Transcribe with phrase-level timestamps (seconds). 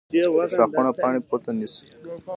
[0.57, 1.85] ښاخونه پاڼې پورته نیسي